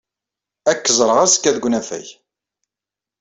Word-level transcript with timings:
Ad 0.69 0.77
k-ẓreɣ 0.79 1.17
azekka 1.19 1.51
deg 1.55 1.63
unafag. 1.67 2.07